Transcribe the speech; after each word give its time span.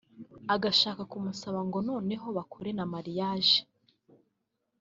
agashaka 0.55 1.01
kumusaba 1.11 1.59
ngo 1.67 1.77
noneho 1.89 2.27
bakore 2.37 2.69
na 2.77 2.85
marriage 2.91 3.57